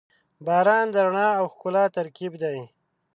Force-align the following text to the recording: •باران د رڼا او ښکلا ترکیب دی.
•باران 0.45 0.85
د 0.91 0.95
رڼا 1.05 1.27
او 1.39 1.45
ښکلا 1.53 1.85
ترکیب 1.97 2.33
دی. 2.43 2.59